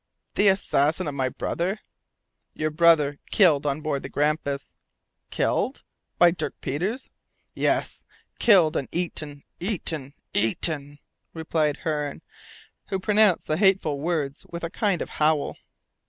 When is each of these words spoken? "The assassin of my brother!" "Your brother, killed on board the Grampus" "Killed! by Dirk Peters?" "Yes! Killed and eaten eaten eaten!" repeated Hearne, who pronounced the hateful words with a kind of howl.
"The 0.33 0.47
assassin 0.47 1.07
of 1.07 1.13
my 1.13 1.29
brother!" 1.29 1.79
"Your 2.55 2.71
brother, 2.71 3.19
killed 3.29 3.67
on 3.67 3.81
board 3.81 4.01
the 4.01 4.09
Grampus" 4.09 4.73
"Killed! 5.37 5.83
by 6.17 6.31
Dirk 6.31 6.59
Peters?" 6.59 7.11
"Yes! 7.53 8.03
Killed 8.39 8.75
and 8.75 8.89
eaten 8.91 9.43
eaten 9.59 10.15
eaten!" 10.33 10.97
repeated 11.35 11.81
Hearne, 11.83 12.23
who 12.87 12.97
pronounced 12.99 13.45
the 13.45 13.57
hateful 13.57 13.99
words 13.99 14.43
with 14.49 14.63
a 14.63 14.71
kind 14.71 15.03
of 15.03 15.09
howl. 15.21 15.55